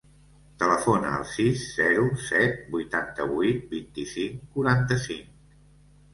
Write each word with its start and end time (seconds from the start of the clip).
Telefona 0.61 1.11
al 1.17 1.25
sis, 1.31 1.65
zero, 1.81 2.05
set, 2.29 2.57
vuitanta-vuit, 2.77 3.61
vint-i-cinc, 3.75 4.43
quaranta-cinc. 4.59 5.31